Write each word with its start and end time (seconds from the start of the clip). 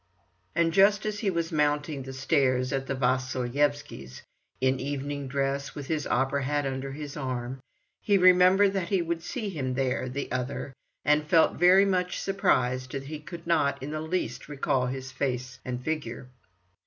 And 0.55 0.73
just 0.73 1.05
as 1.05 1.19
he 1.19 1.29
was 1.29 1.51
mounting 1.51 2.01
the 2.01 2.11
stairs 2.13 2.73
at 2.73 2.87
the 2.87 2.95
Vasilyevskys', 2.95 4.23
in 4.59 4.79
evening 4.79 5.27
dress 5.27 5.67
and 5.67 5.75
with 5.75 5.85
his 5.85 6.07
opera 6.07 6.43
hat 6.43 6.65
under 6.65 6.93
his 6.93 7.15
arm, 7.15 7.61
he 8.01 8.17
remembered 8.17 8.73
that 8.73 8.87
he 8.87 9.03
would 9.03 9.21
see 9.21 9.49
him 9.49 9.75
there, 9.75 10.09
the 10.09 10.31
other, 10.31 10.73
and 11.05 11.27
felt 11.27 11.57
very 11.59 11.85
much 11.85 12.19
surprised 12.19 12.93
that 12.93 13.03
he 13.03 13.19
could 13.19 13.45
not 13.45 13.83
in 13.83 13.91
the 13.91 14.01
least 14.01 14.49
recall 14.49 14.87
his 14.87 15.11
face 15.11 15.59
and 15.63 15.83
figure. 15.85 16.29